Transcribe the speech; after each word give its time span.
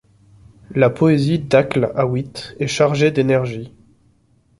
La 0.73 0.89
poésie 0.89 1.37
d’Akl 1.37 1.91
Awit 1.93 2.55
est 2.59 2.65
chargée 2.67 3.11
d’énergie. 3.11 3.71